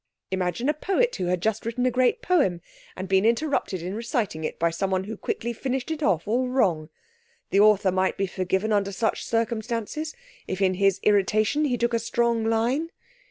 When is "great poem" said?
1.91-2.61